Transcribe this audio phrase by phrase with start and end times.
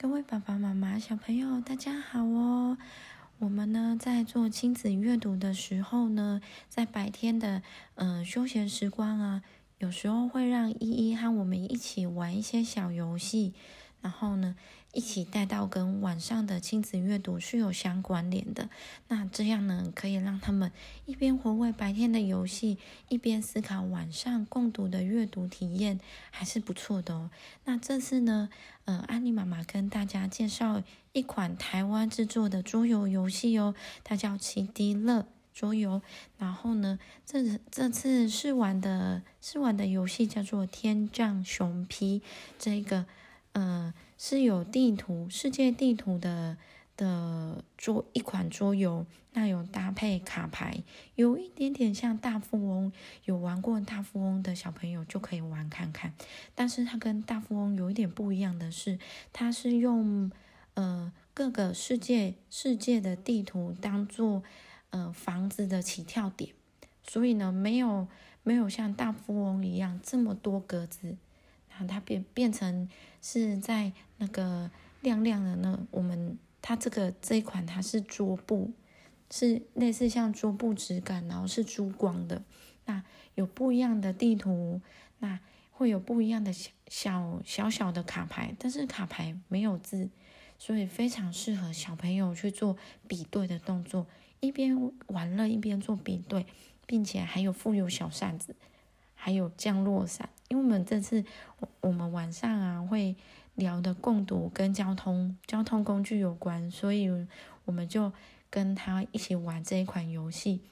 [0.00, 2.78] 各位爸爸妈妈、小朋友，大家好哦！
[3.38, 7.60] 我们呢在做亲子阅读的时候呢，在白天的
[7.96, 9.42] 呃休闲时光啊，
[9.76, 13.52] 有时候会让依依和我们一起玩一些小游戏。
[14.00, 14.56] 然后呢，
[14.92, 18.68] 一起带到跟晚上的亲子阅读是有相关联的。
[19.08, 20.72] 那这样呢，可以让他们
[21.06, 22.78] 一边回味白天的游戏，
[23.08, 26.00] 一边思考晚上共读的阅读体验，
[26.30, 27.30] 还是不错的哦。
[27.64, 28.48] 那这次呢，
[28.84, 30.82] 呃，安妮妈妈跟大家介绍
[31.12, 36.02] 一款台湾制作的桌游游戏哦，它叫奇迪乐桌游。
[36.36, 42.22] 然后呢，这这次试玩的试玩的游戏叫做天降熊皮，
[42.58, 43.06] 这个。
[43.52, 46.58] 呃，是有地图、世界地图的
[46.94, 50.82] 的桌一款桌游，那有搭配卡牌，
[51.14, 52.92] 有一点点像大富翁。
[53.24, 56.12] 有玩过大富翁的小朋友就可以玩看看。
[56.54, 58.98] 但是它跟大富翁有一点不一样的是，
[59.32, 60.30] 它是用
[60.74, 64.42] 呃各个世界世界的地图当做
[64.90, 66.52] 呃房子的起跳点，
[67.02, 68.06] 所以呢，没有
[68.42, 71.16] 没有像大富翁一样这么多格子。
[71.86, 72.88] 它变变成
[73.22, 78.72] 是在那个亮亮的那我们它这个这一款它是桌布，
[79.30, 82.42] 是类似像桌布质感，然后是珠光的。
[82.86, 83.02] 那
[83.34, 84.80] 有不一样的地图，
[85.18, 85.38] 那
[85.70, 90.10] 会有不一样的小小小小的卡牌，但是卡牌没有字，
[90.58, 94.06] 所以非常适合小朋友去做比对的动作，
[94.40, 96.44] 一边玩乐一边做比对，
[96.86, 98.56] 并且还有附有小扇子。
[99.22, 101.22] 还有降落伞，因为我们这次
[101.58, 103.14] 我我们晚上啊会
[103.54, 107.10] 聊的共读跟交通交通工具有关，所以
[107.66, 108.14] 我们就
[108.48, 110.62] 跟他一起玩这一款游戏。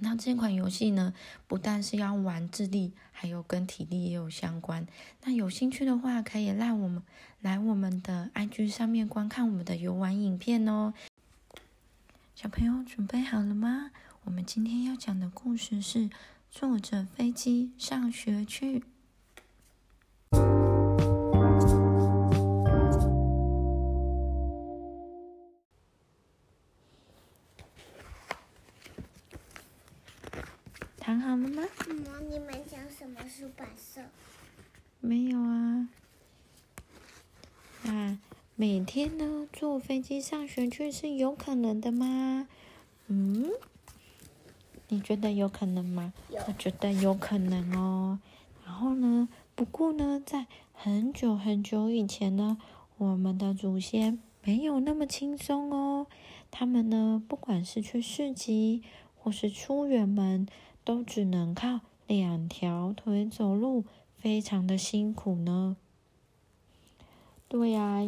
[0.00, 1.14] 那这款游戏呢，
[1.46, 4.86] 不但是要玩智力，还有跟体力也有相关。
[5.22, 7.02] 那有兴趣的话，可以让我们
[7.40, 10.92] 来我们的 IG 上面观看我们的游玩影片哦。
[12.34, 13.90] 小朋友准备好了吗？
[14.24, 16.10] 我们今天要讲的故事是。
[16.56, 18.84] 坐着飞机上学去。
[30.96, 31.64] 躺好了吗？
[32.06, 34.02] 妈，你们讲什么是白色？
[35.00, 35.88] 没有啊。
[37.82, 38.16] 那
[38.54, 42.46] 每天呢，坐飞机上学去是有可能的吗？
[43.08, 43.50] 嗯。
[44.88, 46.12] 你觉得有可能吗？
[46.46, 48.18] 我觉得有可能哦。
[48.64, 49.28] 然后呢？
[49.54, 52.58] 不过呢，在很久很久以前呢，
[52.98, 56.06] 我们的祖先没有那么轻松哦。
[56.50, 58.82] 他们呢，不管是去市集
[59.16, 60.46] 或是出远门，
[60.84, 63.84] 都只能靠两条腿走路，
[64.16, 65.76] 非常的辛苦呢。
[67.48, 68.00] 对呀，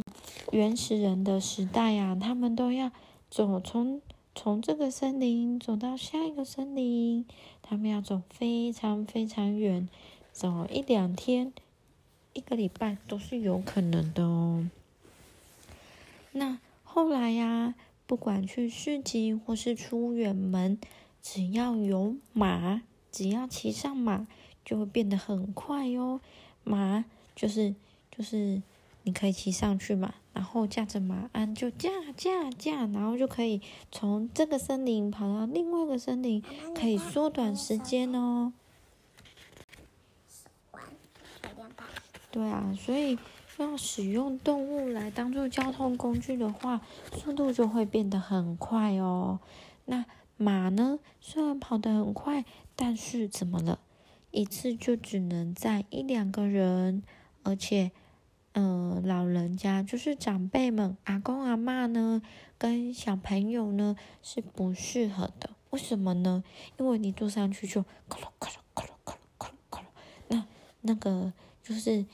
[0.51, 2.91] 原始人的时代呀，他们都要
[3.31, 4.01] 走从。
[4.39, 7.25] 从这个森林走到下一个森林，
[7.63, 9.89] 他们要走非常非常远，
[10.31, 11.55] 走一两天、
[12.35, 14.69] 一个礼拜都是有可能的哦。
[16.33, 17.75] 那后来呀，
[18.07, 20.79] 不管去市集或是出远门，
[21.23, 24.27] 只要有马，只要骑上马，
[24.63, 26.21] 就会变得很快哟。
[26.63, 27.75] 马就是
[28.11, 28.63] 就是。
[29.07, 33.63] 你可以骑上去嘛，然后驾着马鞍就驾驾驾，然后就可以
[33.93, 36.43] 从这个森林跑到另外一个森林，
[36.75, 38.53] 可以缩短时间哦。
[42.33, 43.17] 对啊，所以
[43.59, 46.81] 要使用动物来当做交通工具的话，
[47.13, 49.39] 速度就会变得很快哦。
[49.85, 50.05] 那
[50.37, 50.99] 马呢？
[51.21, 52.45] 虽然跑得很快，
[52.75, 53.79] 但是怎么了？
[54.33, 57.05] 一次就只能载一两个人，
[57.45, 57.93] 而且。
[58.59, 62.23] 嗯老人家就是长辈们阿公阿嬷呢
[62.57, 65.51] 跟小朋友呢是不适合的。
[65.71, 66.43] 为什么呢？
[66.79, 69.87] 因为你坐上去就咯咯咯咯咯咯咯咯咯咯咯
[70.29, 70.47] 那
[70.81, 72.07] 那个就是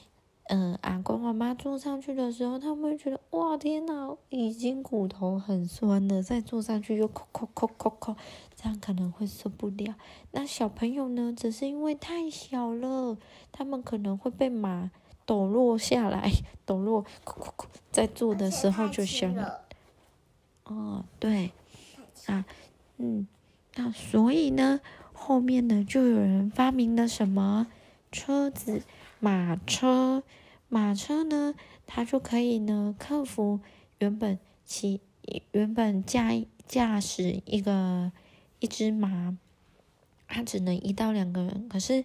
[0.48, 8.16] 嗯阿公阿妈坐上去的时候他们觉得哇天呐已经骨头很酸了再坐上去又扣扣扣扣扣
[8.56, 9.94] 这样可能会受不了。
[10.32, 13.16] 那小朋友呢只是因为太小了
[13.52, 14.90] 他们可能会被马
[15.24, 16.30] 抖落下来，
[16.64, 17.04] 抖落，
[17.90, 19.34] 在做的时候就想，
[20.64, 21.52] 哦，对，
[22.26, 22.44] 啊，
[22.96, 23.26] 嗯，
[23.74, 24.80] 那所以呢，
[25.12, 27.66] 后面呢就有人发明了什么
[28.10, 28.82] 车子，
[29.20, 30.22] 马车，
[30.68, 31.54] 马车呢，
[31.86, 33.60] 它就可以呢克服
[33.98, 35.00] 原本骑
[35.52, 36.30] 原本驾
[36.66, 38.12] 驾驶一个
[38.60, 39.36] 一只马，
[40.26, 42.04] 它只能一到两个人，可是。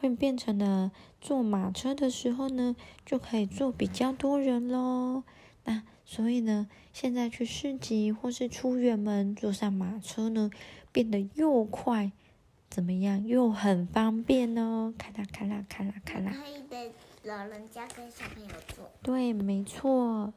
[0.00, 5.24] 会变成了坐马车的时候呢，就可以坐比较多人喽。
[5.64, 10.50] 那所以呢，现在去市集或是出远门，坐上马车呢，
[10.92, 12.12] 变得又快，
[12.70, 13.26] 怎么样？
[13.26, 14.94] 又很方便哦！
[14.96, 16.32] 咔啦咔啦咔啦咔啦。
[16.32, 16.92] 可以的，
[17.24, 18.90] 老人家跟小朋友坐。
[19.02, 20.32] 对，没错。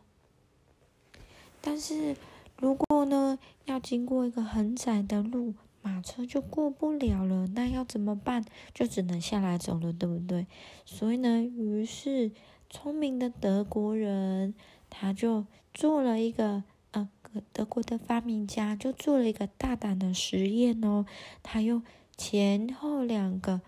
[1.61, 2.15] 但是
[2.57, 8.45] 如果呢，要经过一个很窄的路，马车就过不了了，那要怎么办？
[8.73, 10.45] 就只能下来走了，对不对？
[10.85, 12.31] 所以呢，于是
[12.69, 14.53] 聪明的德国人
[14.89, 17.09] 他就做了一个，呃，
[17.51, 21.05] 德国的发明家就做了一个大胆的实验哦。
[21.41, 21.81] 他用
[22.15, 23.61] 前后两个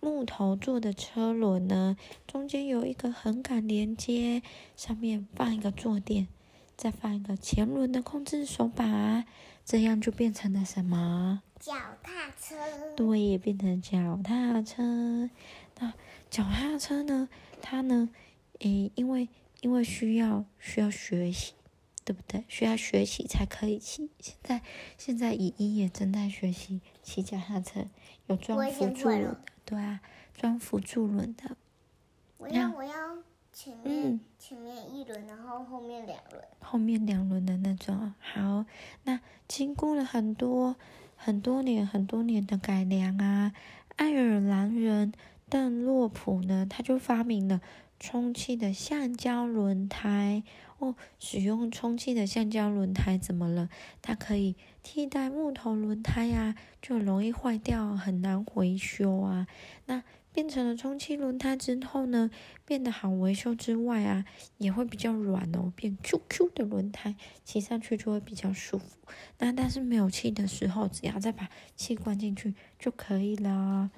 [0.00, 1.96] 木头做的车轮呢，
[2.26, 4.42] 中间有一个横杆连接，
[4.76, 6.28] 上面放一个坐垫，
[6.76, 9.24] 再放一个前轮的控制手把，
[9.64, 11.40] 这样就变成了什么？
[11.64, 11.72] 脚
[12.02, 12.54] 踏车。
[12.94, 15.30] 对，也变成脚踏车。
[15.78, 15.94] 那
[16.28, 17.26] 脚踏车呢？
[17.62, 18.10] 它呢？
[18.58, 19.30] 诶，因为
[19.62, 21.54] 因为需要需要学习，
[22.04, 22.44] 对不对？
[22.48, 24.10] 需要学习才可以骑。
[24.20, 24.60] 现在
[24.98, 27.86] 现在依依也正在学习骑脚踏车，
[28.26, 30.00] 有装辅助轮的，对啊，
[30.34, 31.56] 装辅助轮的。
[32.36, 32.92] 我要我要
[33.54, 36.44] 前面前面一轮，然后后面两轮。
[36.60, 38.12] 后面两轮的那种。
[38.20, 38.66] 好，
[39.04, 39.18] 那
[39.48, 40.76] 经过了很多。
[41.24, 43.54] 很多年、很多年的改良啊，
[43.96, 45.10] 爱尔兰人
[45.48, 47.62] 邓洛普呢，他就发明了
[47.98, 50.42] 充气的橡胶轮胎。
[50.80, 53.70] 哦，使用充气的橡胶轮胎怎么了？
[54.02, 59.46] 它可以替代木头轮胎呀，就容易坏掉，很难维修啊。
[59.86, 60.02] 那
[60.34, 62.28] 变成了充气轮胎之后呢，
[62.66, 64.24] 变得好维修之外啊，
[64.58, 67.14] 也会比较软哦，变 Q Q 的轮胎，
[67.44, 68.98] 骑上去就会比较舒服。
[69.38, 73.92] 那但是没有气的时候，只要再把气灌进去就可以啦。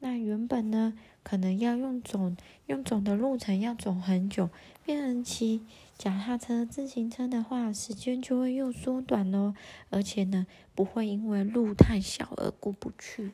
[0.00, 2.32] 那原本呢，可能要用走
[2.66, 4.48] 用走的路程要走很久，
[4.86, 5.66] 变成骑
[5.98, 9.54] 脚踏车、自行车的话，时间就会又缩短哦，
[9.90, 13.32] 而且呢，不会因为路太小而过不去。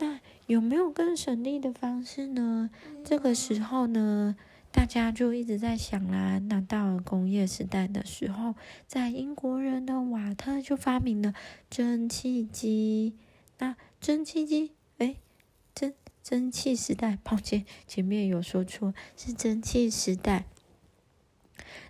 [0.00, 0.18] 那
[0.52, 2.68] 有没有更省力的方式呢？
[3.02, 4.36] 这个时候呢，
[4.70, 6.38] 大家就一直在想啦。
[6.40, 8.54] 那到了工业时代的时候，
[8.86, 11.32] 在英国人的瓦特就发明了
[11.70, 13.14] 蒸汽机。
[13.60, 15.16] 那蒸汽机，哎，
[15.74, 20.44] 蒸蒸汽时代，抱歉，前面有说错，是蒸汽时代。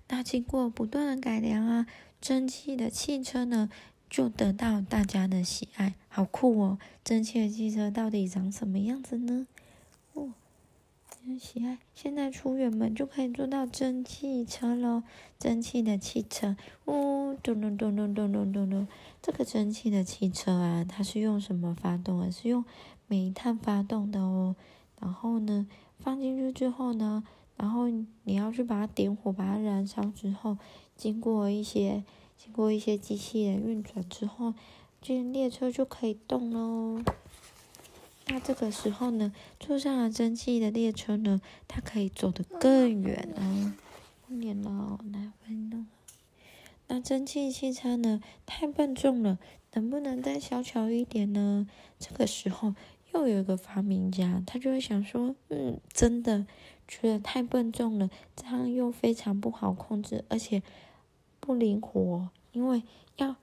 [0.07, 1.87] 那经过不断的改良啊，
[2.21, 3.69] 蒸汽的汽车呢？
[4.13, 6.79] 就得到大家的喜爱，好酷哦！
[7.03, 9.47] 蒸汽的汽车到底长什么样子呢？
[10.13, 10.35] 哦，
[11.25, 11.79] 很喜爱。
[11.95, 15.03] 现在出远门就可以坐到蒸汽车喽，
[15.39, 18.87] 蒸汽的汽车，哦，咚咚咚咚咚咚咚咚。
[19.23, 22.29] 这个蒸汽的汽车啊，它是用什么发动啊？
[22.31, 22.63] 是用
[23.07, 24.55] 煤炭发动的哦。
[25.01, 25.67] 然后呢，
[25.99, 27.25] 放进去之后呢，
[27.57, 30.59] 然后你要去把它点火，把它燃烧之后，
[30.95, 32.05] 经过一些。
[32.45, 34.53] 经过一些机器人运转之后，
[35.01, 37.01] 这列车就可以动喽。
[38.27, 43.77] 那这个时候呢，坐上了蒸汽的列车呢，它可以走得更远啊。
[44.29, 45.87] 远了，来分动。
[46.89, 49.39] 那蒸汽汽车呢，太笨重了，
[49.75, 51.69] 能不能再小巧一点呢？
[52.01, 52.75] 这个时候
[53.15, 56.45] 又有一个发明家，他就会想说，嗯，真的
[56.89, 60.61] 觉得太笨重了，这样又非常不好控制，而且。
[61.45, 62.85] 不灵活，因为
[63.17, 63.35] 要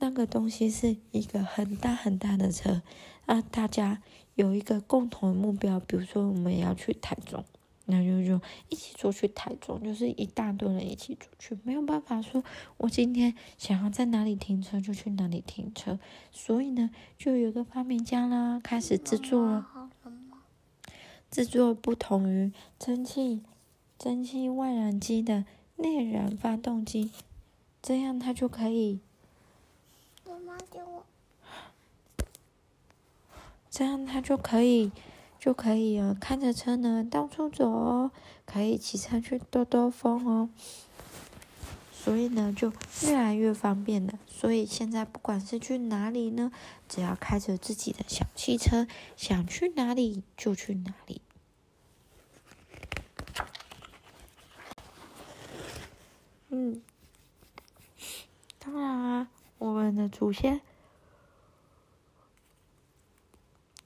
[0.00, 2.82] 那个东西是一个很大很大的车，
[3.26, 4.02] 那大家
[4.34, 7.44] 有一个共同的目标，比如说我们要去台中，
[7.84, 12.42] 那就就一起出去台中，就是一大堆人一起出去，没有办法说
[12.76, 16.00] 我今天想要在哪里停车就去哪里停车，
[16.32, 19.90] 所以呢，就有个发明家啦，开始制作了，
[21.30, 23.42] 制作不同于蒸汽
[23.96, 25.44] 蒸汽外燃机的
[25.76, 27.12] 内燃发动机。
[27.86, 28.98] 这样他就可以，
[33.70, 34.90] 这样他就可以，
[35.38, 38.10] 就可以啊，开着车呢到处走哦，
[38.46, 40.48] 可以骑车去兜兜风哦。
[41.92, 42.72] 所以呢，就
[43.02, 44.18] 越来越方便了。
[44.26, 46.50] 所以现在不管是去哪里呢，
[46.88, 51.20] 只要开着自己的小汽车，想去哪里就去哪里。
[56.48, 56.80] 嗯。
[58.64, 59.28] 当然啊，
[59.58, 60.62] 我们的祖先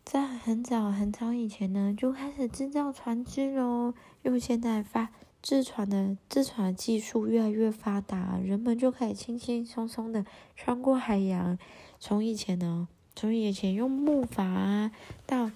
[0.04, 3.92] 在很早很早以前呢，就开始制造船只喽。
[4.22, 5.08] 因为现在发
[5.42, 11.58] 制船的制船技术越来越发达，人们就可以轻轻松松的穿过海洋。
[11.98, 14.92] 从以前呢，从以前用木筏啊
[15.26, 15.50] 到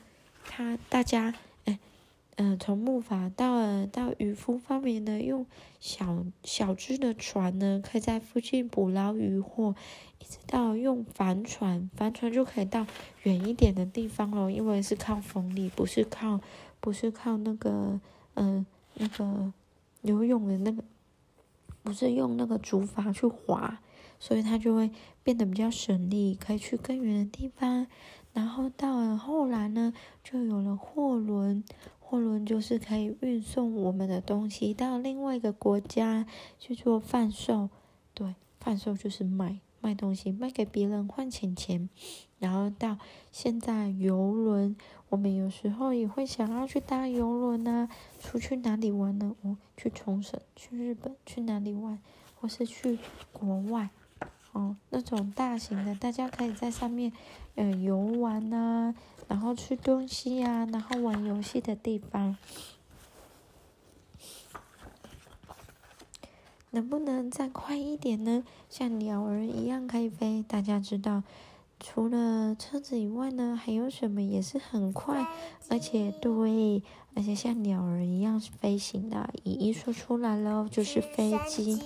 [0.45, 1.33] 他大家
[2.37, 5.45] 哎，嗯，从木筏到了到渔夫方面呢用
[5.81, 9.75] 小小只的船呢，可以在附近捕捞渔获，
[10.19, 12.87] 一直到用帆船，帆船就可以到
[13.25, 16.41] 远一点的地方咯，因为是靠风力，不是靠
[16.81, 18.01] 不是靠那个
[18.35, 19.53] 嗯那个
[20.01, 20.83] 游泳的那个，
[21.83, 23.83] 不是用那个竹筏去划，
[24.19, 24.91] 所以它就会
[25.23, 27.87] 变得比较省力，可以去更远的地方。
[28.33, 29.93] 然后到了后来呢，
[30.25, 31.63] 就有了货轮。
[32.13, 36.27] 货轮就是可以运送我们的东西到另外一个国家
[36.59, 37.71] 去做贩售，
[38.13, 41.89] 对，贩售就是卖卖东西，卖给别人换钱钱。
[42.39, 42.99] 然后到
[43.31, 44.77] 现在游轮，
[45.09, 47.89] 我们有时候也会想要去搭游轮啊，
[48.21, 49.35] 出去哪里玩呢？
[49.41, 51.99] 哦，去冲绳，去日本，去哪里玩？
[52.39, 52.99] 或是去
[53.33, 53.89] 国外。
[54.53, 57.11] 哦，那种大型的，大家可以在上面，
[57.55, 58.95] 呃，游玩呐，
[59.33, 62.37] 然后吃东西呀，然后玩游戏的地方，
[66.69, 68.45] 能不能再快一点呢？
[68.69, 70.45] 像鸟儿一样可以飞？
[70.47, 71.23] 大家知道，
[71.81, 75.27] 除了车子以外呢，还有什么也是很快，
[75.71, 76.83] 而且对，
[77.15, 79.33] 而且像鸟儿一样飞行的？
[79.45, 81.81] 一一说出来了，就是飞机，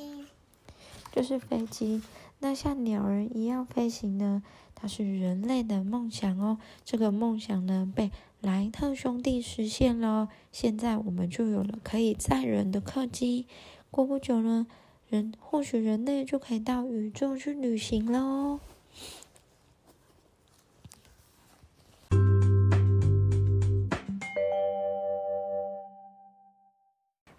[1.12, 2.02] 就是飞机。
[2.38, 4.42] 那像鸟儿一样飞行呢？
[4.74, 6.58] 它是人类的梦想哦。
[6.84, 10.28] 这个梦想呢，被莱特兄弟实现了。
[10.52, 13.46] 现在我们就有了可以载人的客机。
[13.90, 14.66] 过不久呢，
[15.08, 18.60] 人或许人类就可以到宇宙去旅行喽。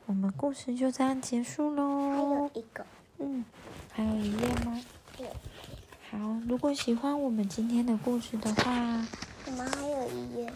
[0.07, 2.09] 我们故事就这样结束喽。
[2.09, 2.85] 还有一个。
[3.19, 3.45] 嗯，
[3.97, 4.79] 还有一页吗？
[5.17, 5.27] 对。
[6.11, 8.71] 好，如果喜欢我们今天的故事的话，
[9.47, 10.53] 我们还有一页。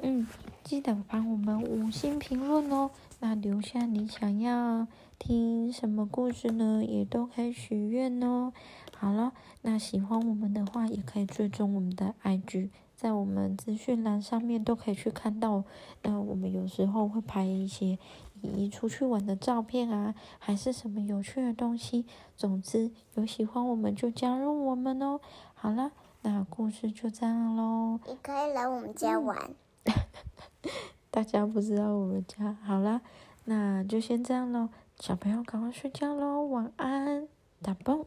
[0.00, 0.24] 嗯，
[0.62, 2.92] 记得帮我们五星评论哦。
[3.18, 4.86] 那留下你想要
[5.18, 6.84] 听什么故事呢？
[6.86, 8.52] 也都可以许愿哦。
[8.96, 9.32] 好了，
[9.62, 12.70] 那喜欢我们的话，也可以追踪我们的 IG。
[12.96, 15.64] 在我们资讯栏上面都可以去看到，
[16.02, 17.98] 那我们有时候会拍一些
[18.40, 22.06] 姨出去玩的照片啊，还是什么有趣的东西。
[22.36, 25.20] 总之，有喜欢我们就加入我们哦。
[25.54, 27.98] 好了，那故事就这样喽。
[28.06, 29.50] 你可以来我们家玩。
[31.10, 32.56] 大家不知道我们家。
[32.62, 33.00] 好了，
[33.44, 34.68] 那就先这样喽。
[35.00, 37.26] 小朋友赶快睡觉喽，晚安，
[37.60, 38.04] 打蹦。